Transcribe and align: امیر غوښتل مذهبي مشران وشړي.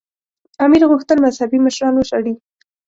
امیر 0.63 0.81
غوښتل 0.91 1.17
مذهبي 1.25 1.57
مشران 1.65 1.93
وشړي. 1.95 2.33